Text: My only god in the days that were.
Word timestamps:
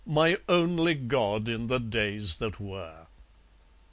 My 0.07 0.35
only 0.49 0.95
god 0.95 1.47
in 1.47 1.67
the 1.67 1.77
days 1.77 2.37
that 2.37 2.59
were. 2.59 3.05